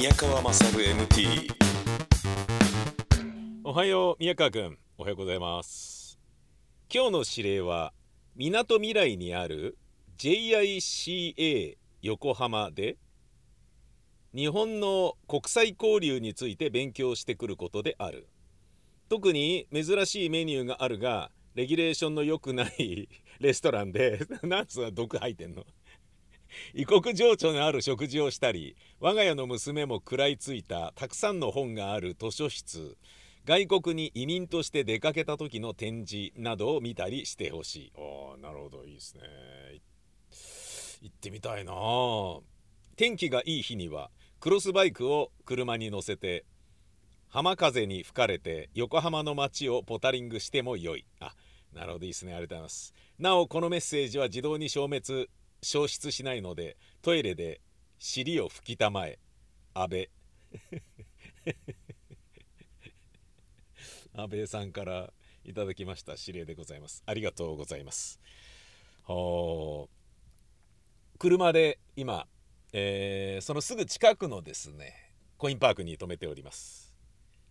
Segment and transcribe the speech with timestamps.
[0.00, 1.52] 宮川勝 MT
[3.64, 6.18] おはよう宮川くんおはようございます。
[6.90, 7.92] 今日の指令は
[8.34, 9.76] みなとみらいにある
[10.16, 12.96] JICA 横浜で
[14.34, 18.26] 日本の国際交流について勉強してくることである。
[19.10, 23.06] 特に珍しいメニューがあるがレギュレーションの良くない
[23.38, 25.66] レストランで なんつうの毒吐いてんの？
[26.74, 32.96] 異国情緒のある食事をしたり我が家の娘も食らいついたたくさんの本がある図書室
[33.46, 37.92] 外国に移民として出かけた時の展示などを見たりしてほしい。
[37.96, 39.22] ああなるほどいいですね。
[41.00, 41.72] 行ってみたいな。
[42.96, 44.10] 天気がいい日には
[44.40, 46.44] クロスバイクを車に乗せて
[47.28, 51.06] 浜風に吹かれて横浜の街をポタリングしてもよい。
[51.18, 51.34] あ
[51.72, 52.34] なるほどいいですね。
[52.34, 52.94] ありがとうございます。
[53.18, 55.30] なおこのメッセージは自動に消滅
[55.62, 57.60] 消失しないのでトイレで
[57.98, 59.18] 尻を拭きたまえ。
[59.74, 60.10] 安倍。
[64.14, 65.12] 安倍さんから
[65.44, 67.02] いただきました指令でございます。
[67.06, 68.20] ありがとうございます。
[71.18, 72.26] 車で今、
[72.72, 74.94] えー、そのすぐ近くのですね
[75.36, 76.94] コインパークに停めております。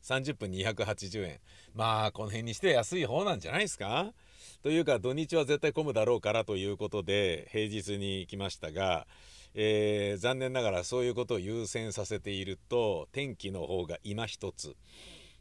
[0.03, 1.39] 30分280円。
[1.73, 4.13] まあこの辺にして安い方なんじゃないですか？
[4.61, 9.07] というか土日は絶対混むだろうからということで平日に来ましたが、
[9.53, 14.75] えー、残念ながらそういうことを優先させていると天気の方が今一つ、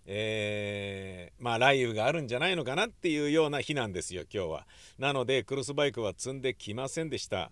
[0.07, 4.67] えー、まあ雷雨があるんじゃないのかなっていうような日なんですよ今日は。
[4.99, 7.51] なのでクロスバイクは積んできませんでした。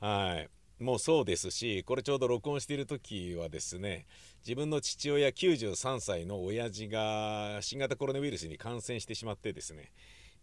[0.00, 0.48] はい
[0.80, 4.06] もうそうですしこれちょうど録音している時はですね
[4.44, 9.92] 自分の父親93歳の親父が新型コロナウイルスに感染してしまってですね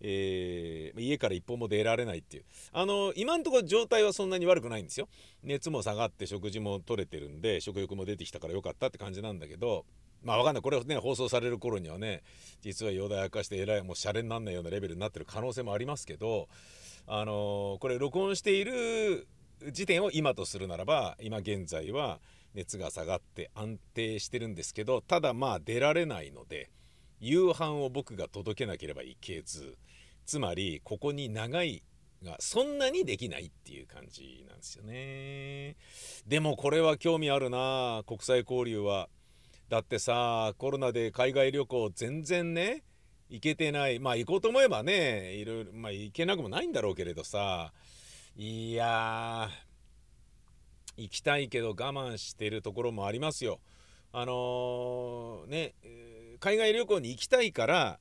[0.02, 2.44] えー、家から一歩も出られないっていう。
[2.74, 5.08] あの今のところ状態はそんなに悪くないんですよ。
[5.44, 9.86] 熱も下がって食事も取れてるんで食欲も出てきたからよかったって感じなんだけど
[10.24, 10.62] まあわかんない。
[10.62, 12.24] これね放送される頃にはね
[12.62, 16.48] 実は容体悪化してえらいもうシャレになんないようなレベルになってる可能性もありますけど
[17.08, 19.28] あのー、これ録音している
[19.72, 22.20] 時点を今とするならば今現在は
[22.54, 26.70] 熱が下がって安定してるんですけどただまあ出られないので
[27.20, 29.78] 夕飯を僕が届けなければいけず
[30.32, 31.84] つまりここに長い
[32.24, 35.76] がそんなにできないっていう感じなんですよね。
[36.26, 38.04] でもこれは興味あるな。
[38.08, 39.10] 国際交流は。
[39.68, 42.86] だってさコロナで海外旅行全然ね
[43.28, 44.00] 行けてない。
[44.00, 47.74] まあ行こうと思えばねいろいろまあ行けなくもないんだろうけれどさ。
[48.38, 49.50] いや
[50.96, 53.60] 行きたいけど我慢してるところもありますよ。
[54.14, 55.74] あのー、ね
[56.40, 58.00] 海外旅行に行きたいから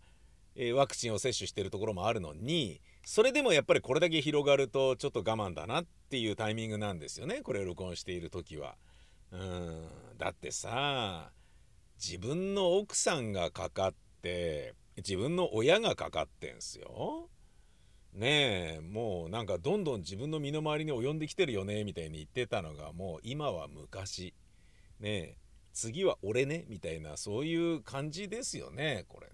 [0.57, 8.77] えワクチンを接種してるところもあるのにそれでもやっぱりこれだけ広がるとちょっと我慢だなっていうタイミングなんですよねこれを録音している時は。
[9.33, 9.89] うん
[10.19, 11.31] だってさ
[12.05, 17.29] 自分の奥さんがかかって自分の親がかかってんすよ。
[18.13, 24.35] ねえもうなんかどんどん自分の身の回りに及んできてるよねみたいに言ってたのがもう今は昔
[24.99, 25.37] ねえ
[25.73, 29.30] 次は俺ねみたいなそういう感じですよねこれ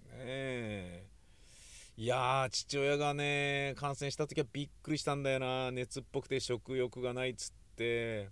[1.97, 5.71] いやー父親がね感染した時はびっくりしたんだよな。
[5.71, 8.29] 熱っぽくて食欲がないっつって。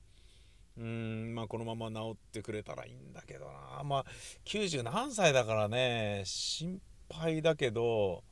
[0.78, 3.84] うんまあこのまま治ってくれたらいいんだけどな。
[3.84, 4.06] まあ
[4.46, 8.23] 90何歳だからね心配だけど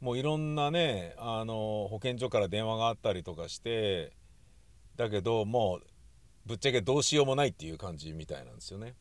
[0.00, 4.12] もういろんなねあの保健所から電話があったりとかして
[4.96, 5.86] だけどもう
[6.46, 8.94] ぶっちゃけどうしようもないっていう感じみたいなんですよね。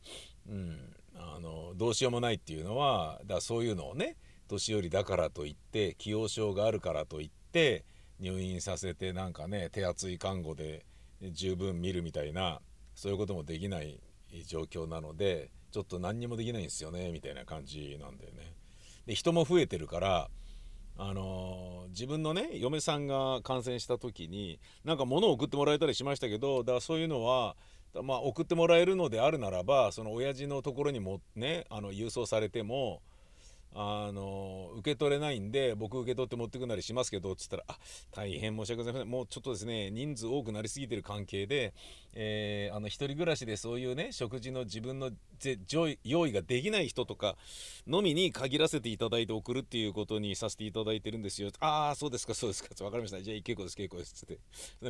[0.49, 4.15] うん、あのどうしようもないっていうのはだそういうのをね
[4.47, 7.85] 年寄りだからといって既往症があるからといって
[8.19, 10.85] 入院させてなんかね手厚い看護で
[11.21, 12.61] 十分見るみたいな
[12.95, 13.99] そういうこともできない
[14.45, 18.53] 状況なのでちょっと何にもできないんですよねみたいな感じなんだよね。
[19.05, 20.29] で人も増えてるから
[20.99, 27.55] あのー、自分のね嫁さんが感染した時になんか物を送ってもらえたりしましたけどだからそういうのは、
[28.03, 33.01] まあ、送ってもらえるのであるならばその親父のところにもねあの郵送されても
[33.79, 37.77] あの受け取れないんで僕受け取って持ってくなりしますけどっつったら「あ
[38.09, 39.09] 大変申し訳ございません。
[39.09, 41.75] もうちょっとですね人数多くなりすぎてる関係で、
[42.13, 45.11] えー、あの一人暮らしでそういうね食事の自分の
[46.03, 47.37] 用意ができない人とか
[47.85, 51.51] のみに限らせていただいて送るっていうことにさせていただいてるんですよ。
[51.59, 52.69] ああそうですかそうですか。
[52.75, 53.21] 分かりました。
[53.21, 54.39] じゃあ結構です結構です」っつって。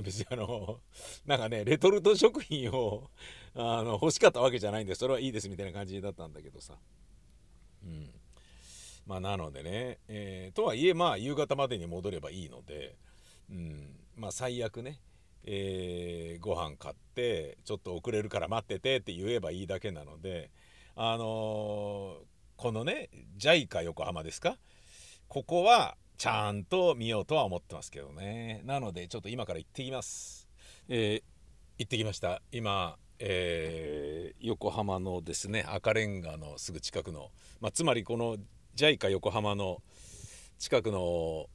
[0.01, 0.80] 別にあの
[1.25, 3.10] なんかねレトルト食品を
[3.54, 6.75] あの欲しかったわけじゃないんでそれはいいですみたいな感じだったんだけどさ。
[7.84, 8.17] うん。
[9.07, 12.98] まあ、なのでね、えー、とはいえまあ夕方までに戻ればいいので、
[13.50, 15.00] うん、まあ最悪ね、
[15.45, 20.51] えー、ご飯買ってちょっと遅れるから待っててって言えばいいだけなので
[20.98, 22.18] あのー、
[22.57, 23.09] このね
[23.39, 24.57] JICA 横浜ですか？
[25.30, 28.62] ここはちゃんと見ようとは思ってますけどね。
[28.65, 30.50] なのでちょっと今から行ってきます、
[30.89, 31.24] えー、
[31.77, 32.42] 行ってきました。
[32.51, 37.30] 今、えー、横浜のですね赤レンガのすぐ近くの、
[37.62, 38.38] まあ、つまりこの
[38.77, 39.81] JICA 横浜の
[40.59, 41.47] 近くの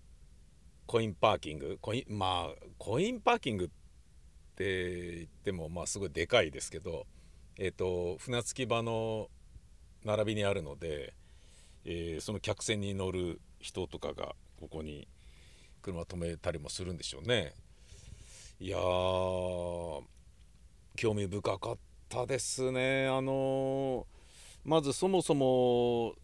[0.87, 1.79] コインパーキング？
[1.81, 3.69] コインまあコインパーキングっ
[4.57, 7.07] て言ってもまあすごいでかいですけど
[7.57, 9.29] えっ、ー、と船着き場の
[10.05, 11.15] 並びにあるので、
[11.85, 15.07] えー、その客船に乗る人とかがここに
[15.81, 17.55] 車止めたりもするんでしょうね。
[18.59, 20.03] いや興
[21.15, 21.79] 味深かっ
[22.09, 23.07] たですね。
[23.07, 24.09] あの
[24.65, 26.15] まずそもそも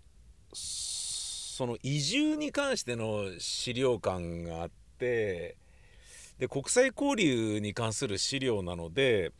[0.52, 5.56] その移住に関しての資料館があって
[6.38, 9.32] で国際交流に関する資料なので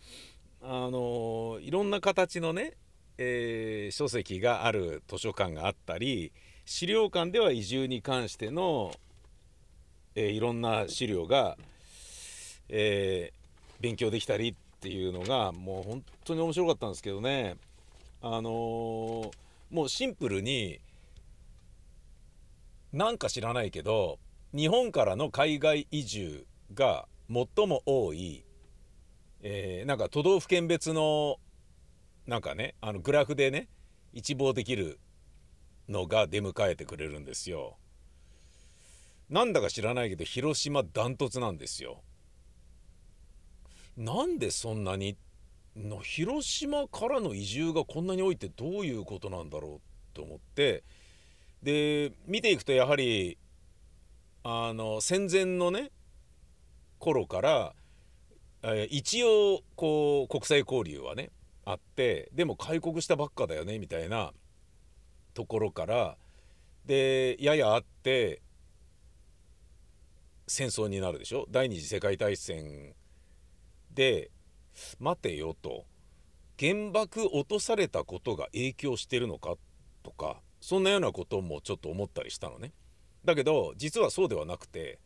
[0.62, 2.75] あのいろんな形のね、
[3.19, 6.32] えー、書籍がある図書館があったり
[6.64, 8.93] 資料館では移住に関しての、
[10.14, 11.56] えー、いろんな資料が、
[12.69, 17.56] えー、勉強できたりっていうのがもう本当に面白かったんですけどね。
[18.20, 19.31] あの、
[19.70, 20.78] もうシンプルに
[22.93, 24.19] なんか知らないけど
[24.55, 28.44] 日本からの海外移住が最も多い、
[29.43, 31.37] えー、なんか都道府県別の
[32.26, 33.69] なんかねあのグラフでね
[34.12, 34.99] 一望できる
[35.88, 37.76] のが出迎えてくれるんですよ。
[39.29, 42.02] なんだか知らないけど広島ダントツなんですよ。
[43.96, 45.17] なんでそんなに
[45.76, 50.84] の広島からの移住がこんなに多いってどういうことなんだろうと思って
[51.62, 53.38] で見ていくとやはり
[54.44, 55.90] あの戦前のね
[56.99, 57.75] 頃から、
[58.90, 61.31] 一応こう国際交流はね
[61.64, 64.32] あってでも開国したばっかだよねみたいな
[65.34, 66.16] ところから
[66.87, 68.43] でややあって
[70.46, 71.46] 戦争になるでしょ？
[71.50, 72.94] 第二次世界大戦
[73.93, 74.31] で
[74.99, 75.84] 待てよと。
[76.58, 79.55] 原爆落とされたことが影響してるのか？
[80.02, 82.75] とかそんなようなこともちょっと思ったりしたのね。
[83.25, 84.99] だけど実はそうではなくて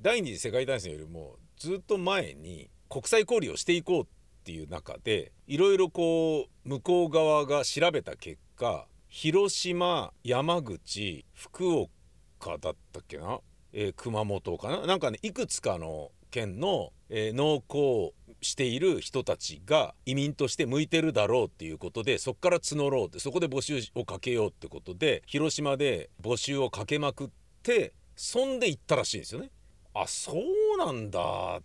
[0.00, 4.06] 第二次世界大戦よりもずっと前に国際交流をしていこうっ
[4.42, 13.40] ていう中でいろいろこう向こう側が調べた結果広島山口福岡だったっけな、
[13.74, 14.86] えー、熊本かな？
[14.86, 27.30] なんかねいくつかの県の、えー、農耕している人たちが移民として向いてるだろうっていうことでそこから募ろうってそこで募集をかけようってことで広島で募集をかけまくっ
[27.62, 29.50] てそんで行ったらしいんですよね。
[29.94, 31.62] あそうなんだっ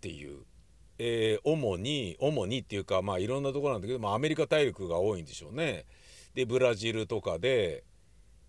[0.00, 0.44] ていう。
[0.98, 5.86] えー、主に主にっていうかまあいろんなところなんだけど、まあ、アメリカ大陸が多いんでしょうね。
[6.34, 7.82] でブラジルとかで、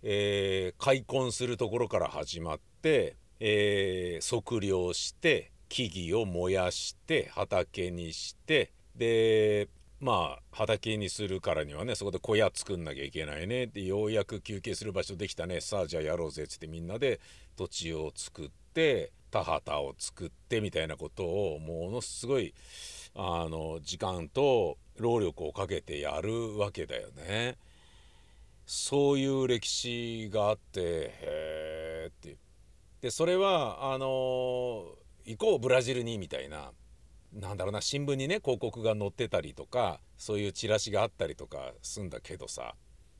[0.04, 9.68] えー、開墾するところから始まって、えー、測量して木々を燃やして畑にしてで
[10.00, 17.20] まあ畑にするからにはねそこで小屋作んなきゃいけないねでようやく休憩する場所できたねさあじゃあやろうぜっつってみんなで
[17.58, 22.54] 土地を作って田畑を作ってみたいなことをものすごい
[23.16, 27.58] あの時間と労力をかけてやるわけだよね。
[28.68, 32.38] そういう歴史があってへえって
[33.02, 34.86] でそれはあの
[35.26, 36.72] 行こうブラジルにみたいな
[37.34, 42.76] なんだろうな新聞にね広告が載ってたりとかそういうチラシがあったりとかすんだけどさ。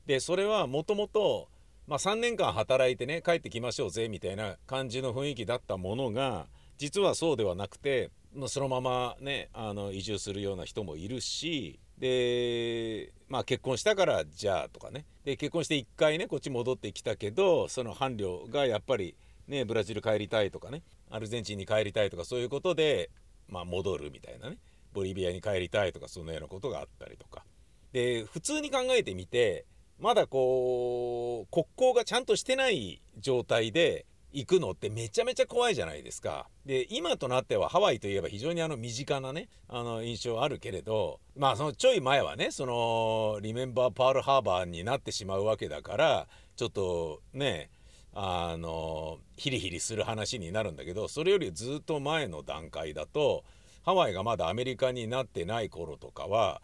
[0.06, 1.48] でそれはもともと
[1.88, 6.46] 3年間働いてね帰ってきましょうぜみたいな感じの雰囲気だったものが
[6.78, 8.10] 実はそうではなくて
[8.48, 15.06] そのままねあの移住するような人もいるしでまあ結婚したからじゃあとかね。
[15.24, 19.16] で結婚して1回ねこっち戻ってきたけどその伴侶がやっぱり
[19.48, 23.10] ねブラジル帰りたいとかねアルゼンチンに帰りたいとかそういうことで
[23.48, 24.58] まあ戻るみたいなね
[24.92, 27.44] ボリビアに帰りたいとかそんなようなことがあったりとか
[27.92, 29.66] で普通に考えてみて
[29.98, 36.48] まだこう国交がちゃんとしてない状態で行くのってめちゃめちゃ怖いじゃないですか。
[36.66, 47.70] で今となってはハワイといえば非常にあの身近なねあの印象あるけれどまあそのちょい前はねそのリメンバーパールハーバーになってしまうわけだからちょっとね
[48.14, 53.44] あのヒリヒリする話になるんだけどそれよりずっと前の段階だと
[53.84, 56.62] ハワイがまだアメリカになってない頃とかは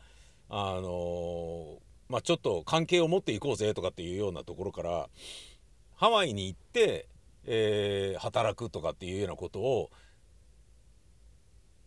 [0.49, 1.79] あの
[2.09, 5.09] まあちょっと関係を持っていこうぜとかっていうようなところから
[5.97, 7.09] ハワイに行って
[7.47, 9.91] えー、働くとかっていうようなことを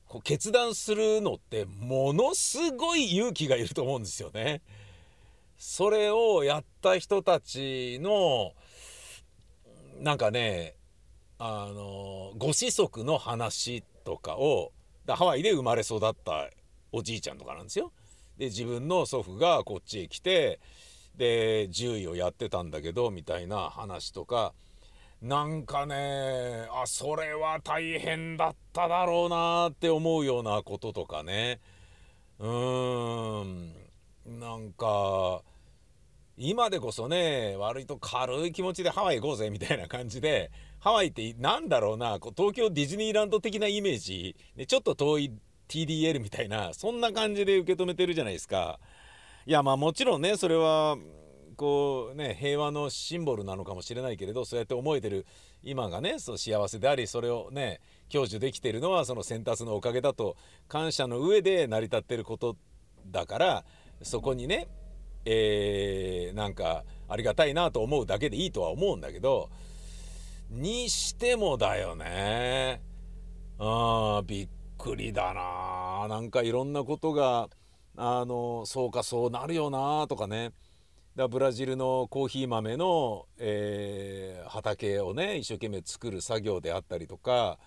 [0.07, 4.61] こう決断するのってものすごい勇気がいると思うんですよね。
[5.57, 8.53] それをやった人たちの
[9.99, 10.75] なんかね
[11.39, 14.71] あのご子息の話とかを
[15.07, 16.49] ハワイで生まれ育った
[16.91, 17.91] おじいちゃんとかなんですよ。
[18.37, 20.59] で自分の祖父がこっちへ来て
[21.15, 24.53] で獣医をやってたんだけどみたいな話とか。
[25.21, 31.61] なんかねあそれは大変だっただろうなって思うようなこととかね。
[32.39, 33.73] うーん。
[34.25, 35.41] なんか
[36.37, 44.35] 今でこそね割と軽い気持ちでハワイ行こうぜみたいな感じでハワイってなんだろうな東京ディズニーランド的なイメージ
[44.67, 45.31] ちょっと遠い
[45.69, 48.79] TDL みたいなそんな感じで受け止めてるじゃないですか。
[49.45, 50.97] いやまあもちろんねそれは
[51.55, 55.25] こうね平和のシンボルなのかもしれないけれどそうやって思えてる
[55.61, 57.79] 今がねそう幸せでありそれをね
[58.11, 60.35] 享受できてるのはその先達のおかげだと
[60.67, 62.55] 感謝の上で成り立ってること
[63.07, 63.65] だから
[64.01, 64.67] そこにね
[65.25, 69.49] えー、なんかありがたいなと思うだけでいいとは思うんだけど
[70.49, 72.81] にしてもだよね。
[73.59, 76.07] あびっくりだな。
[76.07, 77.49] なんかいろんなことが
[77.95, 80.51] あのそうかそうなるよなとかね。
[81.15, 87.57] だブラジルのコーヒー豆の、えー、畑をね一生懸命作る作業であったりとか。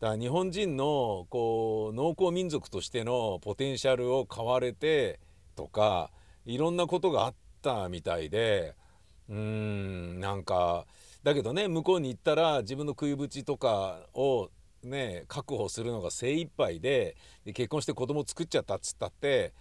[0.00, 5.20] だ日本人のこう農耕民族としてのポテンシャルを買われて
[5.54, 6.10] とか
[6.46, 8.74] いろんなことがあったみたいで
[9.28, 10.86] うんなんか
[11.22, 14.50] だけどね向こうに行ったら自分の食いぶちとかを
[14.82, 19.52] ね確保するのが精一杯でで結婚して子供作っちゃったっつったって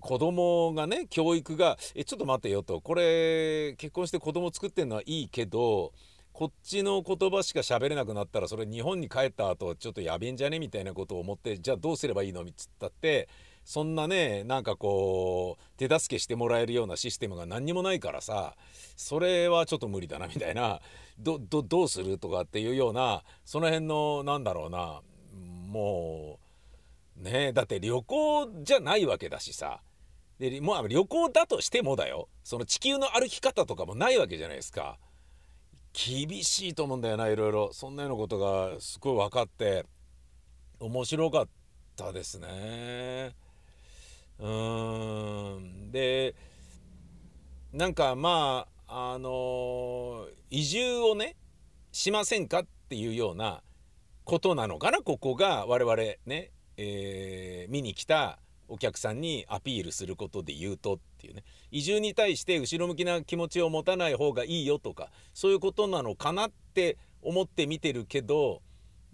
[0.00, 5.92] 子供がね教育が「えちょっと待てよ」と「これ結婚して子供作ってんのはいいけど
[6.32, 13.28] こっちの言葉しか喋れなくなったらそれ日本に帰った後ちょっとやべえんじゃねみたいなことを思ってじゃあどうすればいいのっつったって
[13.64, 18.54] そんなねなんかこう手助けしてもらえるようなシステムが何にもないからさ
[18.96, 20.80] それはちょっと無理だなみたいな
[21.18, 25.00] どどうするとかっていうようなその辺のなんだろうな
[25.68, 26.38] も
[27.18, 29.80] うねだって旅行じゃないわけだしさ。
[30.38, 32.28] でもう旅行だとしてもだよ。
[32.42, 34.98] その地球の歩き方とかもないわけじゃないですか。
[35.92, 37.72] 厳しいと思うんだよないろいろ。
[37.72, 39.86] そんなようなことがすごい分かって
[40.80, 41.48] 面白かっ
[41.96, 43.36] たですね。
[44.38, 45.90] うん。
[45.92, 46.34] で
[47.72, 51.36] なんかまああの移住をね
[51.92, 53.62] しませんかっていうような
[54.24, 55.96] ことなのかなここが我々
[56.26, 61.44] ね、えー、見に来たお客さんにアピールすることで言うとっていうね。
[61.70, 68.62] 移住に対して後ろ向きな気持ちを持たない方がいいよとかそういうことなのかなって思って見てるけど、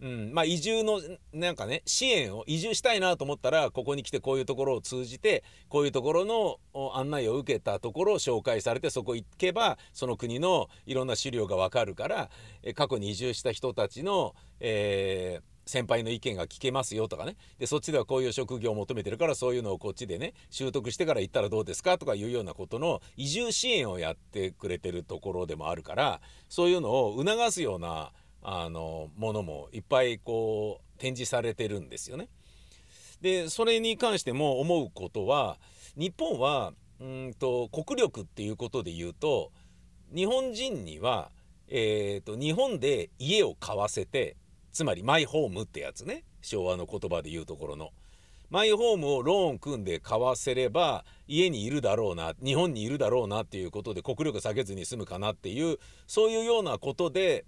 [0.01, 1.01] うん、まあ移住の
[1.33, 6.59] なんかね支援を移住したいなと思ったらここに来てこういうところを通じてこういうところの
[6.95, 12.31] 案内を受けたところを紹介されてそこ行けばその国のいろんな資料がわかるから
[12.75, 17.37] 過去に移住した人たちの、えー先輩の意見が聞けますよとかね。
[17.59, 21.99] でそっちではこういう職業を求めてるからそういうのをこっちでね習得してから行ったらどうですか？
[21.99, 32.29] とかいうようなことの移住支援をやってくれてるところでもあるからそういうのを促すようなあのものもいっぱいこう展示されてるんですよね。
[33.21, 35.59] でそれに関しても思うことは
[35.97, 39.51] 日本はうんと国力っていうことで言うと
[40.15, 41.31] 日本人には、
[41.69, 44.37] えーと日本で家を買わせて
[44.73, 47.91] つまりマイホームってやつね昭和の言葉で言うところの
[48.51, 57.45] マイホームをローン組んで買わせれば家にいるだろうな日本にいるだろうなっていうことで国力下げずに済むかなっていうそういうようなことで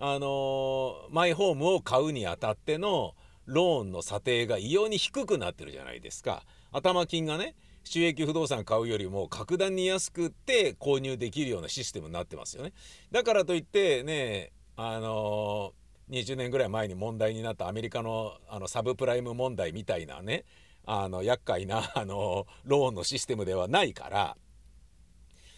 [0.00, 3.14] あの、マイホームを買うにあたっての
[3.44, 6.44] ローンの査定が異様に低くなってるじゃないですか。
[6.72, 7.54] 頭金がね
[7.84, 12.72] 収益不動産買うよりも格段に安くて購入できるようなシステムになってますよね。
[13.10, 15.72] だからといってねあの
[16.10, 20.44] 20年ぐらい前に問題になったアメリカのあのサブプライム問題みたいなね
[20.86, 24.36] あの厄介なあのローンのシステムではないから。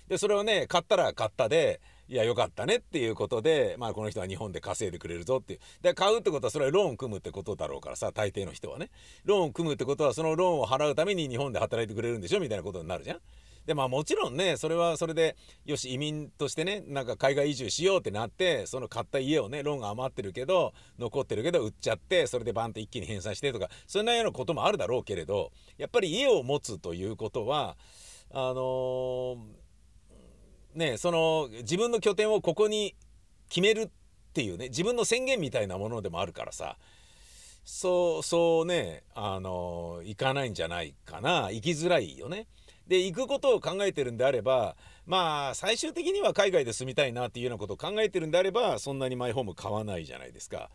[0.08, 8.90] でそれをね買ったら買ったでいやよかったねっていうことで、まあ、この人は日本で稼いでくれるぞっていうで買うってことはそれはローン組むってことだろうからさ大抵の人はね
[9.24, 13.18] ローン組むってことはそのローンを払うために日本で働いてくれるんでしょみたいなことになるじゃん。
[13.66, 27.76] でまあもちろんねそれはそれでよし移民としてねなんか海外移住しようってなってその買った家をねローンが余ってるけど残ってるけど売っちゃってそれでバンって一気に返済してとかそんなようなこともあるだろうけれどやっぱり家を持つということは
[28.34, 29.36] あのー、
[30.74, 32.94] ねその自分の拠点をここに
[33.48, 33.88] 決めるっ
[34.32, 36.76] ていうね自分の宣言みたいなものでもあるからさ
[37.64, 42.46] そうそうねあの行かないんじゃないかな行きづらいよね。
[42.88, 44.76] で行くことを考えてるんであれば
[45.06, 50.70] まあ最終的には海外で住みたいなっていうようなことを考えてるんであればそんなにマイホーム買わないじゃないですか。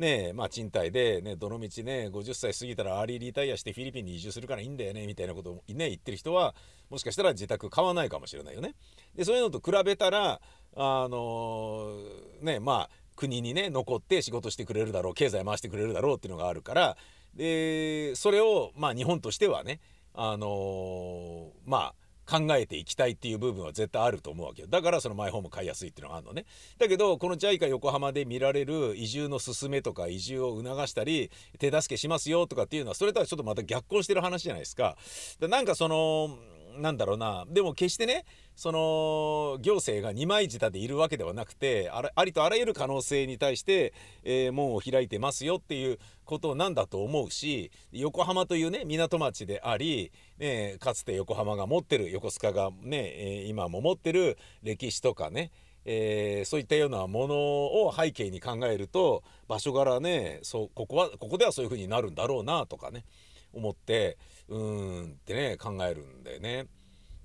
[0.00, 6.54] ねまあ賃貸でねどのみちね50歳過ぎたらアーリーリタイアしてフィリピンに移住するからいいんだよねみたいなことをね言ってる人は
[6.88, 8.74] もしかしたら自宅買わないかもしれないよね。
[9.14, 10.40] でそういうのと比べたら
[10.76, 16.96] あのー、ねまあ国にね残って仕事してくれるだろう経済回してくれるだろうっていうのがあるから
[17.34, 19.80] でそれをまあ日本としてはね
[20.14, 21.94] あのー、まあ
[22.30, 24.68] 考えていきたいっていう部分は絶対あると思うわけよ。
[24.68, 26.46] だからそのマイホーム買いやすいっていうのがあるのね。
[26.78, 34.96] だけどこの JICA 横浜で見られる移住の勧めとか移住を促したり手助けしますよとかっていうのはそれとはちょっとまた逆行してる話じゃないですか。
[35.40, 36.36] なんかその
[36.78, 37.46] なんだろうな。
[37.48, 38.24] でも決してね
[38.60, 55.50] その行政が二枚舌でいるわけではなくてありとあらゆる可能性に対して、えー、門を開いてますよっていうことなんだと思うし横浜というね港町であり、ね、かつて横浜が持ってる横須賀がね、え、今も持ってる歴史とかね
[55.86, 63.06] えー、そういったようなものを背景に考えると場所柄ねそうここはここではそういう風になるんだろうなとかね
[63.54, 66.66] 思ってうんってね考えるんだよね。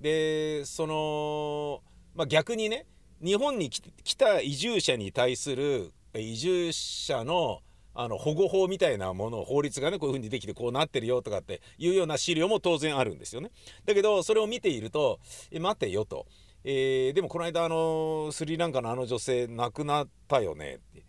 [0.00, 1.82] でその、
[2.14, 2.86] まあ、逆にね
[3.22, 7.60] 日本に来た移住者に対する移住者の
[7.98, 13.50] あの保護法みたいなもの法律がねこういう風にできてこうなってるよとかっていうような資料も当然あるんですよね。
[13.86, 15.18] だけどそれを見ていると
[15.50, 16.26] 「え待てよ」と。
[16.62, 21.04] えー、でもこの間あのスリランカのあの女性亡くなったよねって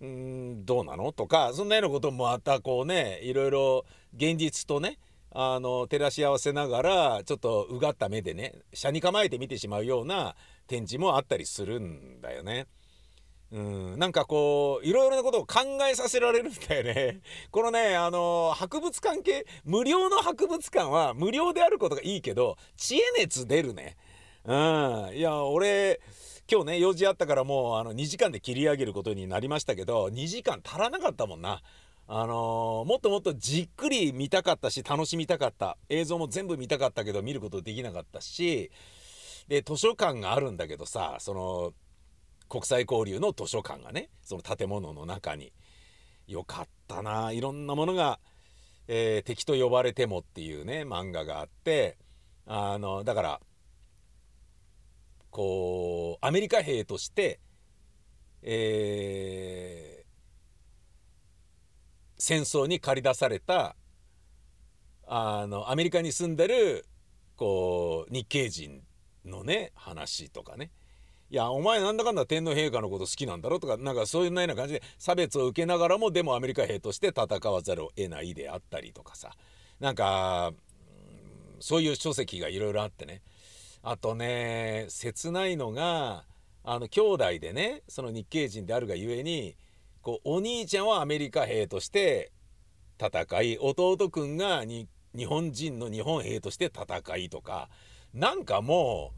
[0.00, 1.12] うんどうなの？
[1.12, 3.84] とかそんなようなこともまたこうねいろいろ
[4.16, 4.98] 現実とね
[5.38, 10.34] あの照らし合わせながらちょっとうがった目でね車に構えて見てしまうような
[10.66, 12.66] 展示もあったりするんだよね。
[13.52, 17.20] うん、なんかこういろいろなことを考えさせられるんだよね。
[17.50, 23.98] このねあの博物館系無料の博物館は無料であることがいいけど知恵熱出るね。
[24.46, 26.00] うん、いや俺
[26.50, 31.60] 今日ね用事あったからもうあの2時間で切り上げることになりましたけど2時間足らなかったもんな。
[32.08, 35.76] あのー、もっともっとじっくり見たかったし楽しみたかった。
[35.88, 38.70] 映像も全部見たかったけど見ることできなかったし。
[39.48, 41.72] で図書館があるんだけどさその
[42.48, 45.52] 国際交流の図書館がねその建物の中に。
[46.26, 47.30] よかったな。
[47.30, 48.18] いろんなものが、
[48.88, 51.96] えー、敵と呼ばれてもっていうね漫画があって。
[52.46, 53.40] あのだから
[55.30, 57.40] こうアメリカ兵として
[58.42, 59.95] えー
[62.18, 63.76] 戦争に駆り出された
[65.06, 66.86] あのアメリカに住んでる
[67.36, 68.82] こう日系人
[69.24, 70.70] のね話とかね。
[71.28, 79.32] いやお前なんだかんだ天皇陛下のこと好きなんだろとかなんかそういうような感じで差別を受けながらもでもアメリカ兵として戦わざるを得ないであったりとかさ。
[79.80, 80.52] なんか
[81.60, 83.22] そういう書籍がいろいろあってね。
[83.82, 86.24] あとね切ないのが
[86.64, 89.56] あの兄弟でねその日系人であるがゆえに
[90.06, 92.30] こうお兄ちゃんはアメリカ兵として
[92.96, 94.86] 戦い弟くんが日
[95.26, 97.68] 本人の日本兵として戦いとか
[98.14, 99.10] なんかも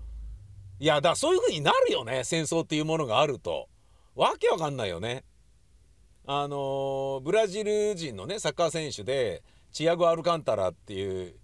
[0.80, 3.68] ういやだそういう風になるよね戦争っていうものがあると
[4.14, 5.24] わけわかんないよね。
[6.26, 11.34] あのブラジル人のねサッカー選手でチアゴ・アルカンタラっていう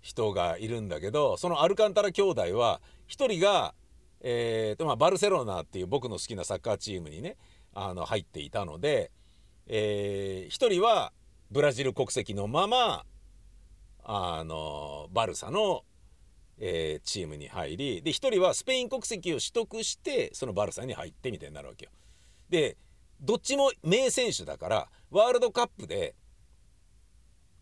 [0.00, 3.74] 人がいるんだけどそのアルカンタラ兄弟は1人が、
[4.22, 7.36] えーとまあ、バルセロナっていう僕の好きなサッカーチームにね
[7.78, 9.12] あの入っていたので、
[9.66, 11.12] えー、1人は
[11.50, 13.04] ブラジル国籍のまま
[14.02, 15.84] あのバルサの、
[16.58, 21.90] えー、チームに入りで1人はスペイン国籍を取得してそのバルサに入ってみたいになるわけよ。
[22.48, 22.78] で
[23.20, 26.14] どっちも名選手だからワールドカップで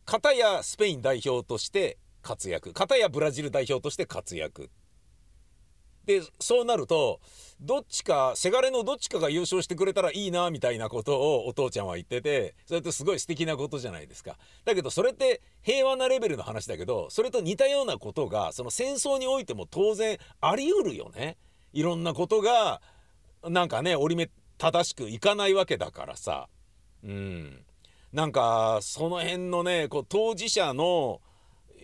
[0.05, 4.71] 片やスペイン代表として活躍片やブラジル代表として活躍
[6.07, 7.21] でそうなると
[7.61, 14.37] どっちかせがれのどっちかが優勝してくれたらいいなみたいなことをお父ちゃんは言っててそれってすごい素敵なことじゃないですか。
[14.65, 21.37] だけどそれって平和なレベルの話だけどそれと似たようなことがその戦争においても当然あり得るよね。
[21.73, 22.83] いろんなことが
[23.49, 26.49] なんかね折り目正しくいかないわけだからさ。
[27.03, 27.65] うん。
[28.13, 31.21] なんかその辺のねこう当事者の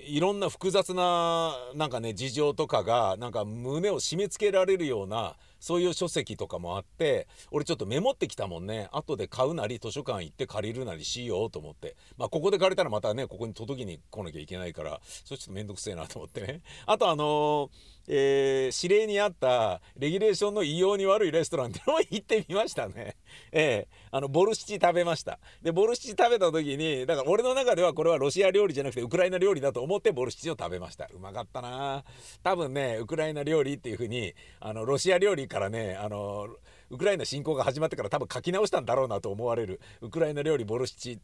[0.06, 8.88] いろんな複雑ななんかね事情とかがなんか胸を締め付けられるようなそういう書籍とかもあって俺ちょっとメモってきたもんね。
[8.92, 11.96] 後で買うなり図書館行って借りるなりしようと思って。
[12.16, 16.62] まあここで借りたらまたねここに届きに来なきゃいけないからそれちょっと面倒くせえなと思ってね。
[16.86, 17.68] あとあのー
[18.12, 23.14] えー、指令にあったレギュレーションの異様に悪いレストランってのも行ってみましたね。
[23.52, 25.38] ええー、あのボルシチ食べました。
[25.62, 31.08] でボルシチ食べた時にだから俺の中ではこれはロシア料理じゃなくてウクライナ料理だと思ってボルシチを食べました。
[31.14, 32.04] うまかったな
[32.42, 36.48] 多分ねウクライナ料理っていう風にあのロシア料理からねあの
[36.90, 41.20] ウクライナ侵攻が始まってから多分書き直したんだろうなと思われるウクライナ料理ボルシチ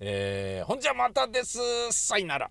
[0.00, 1.58] えー、ほんじゃまたです。
[1.90, 2.50] さいなら。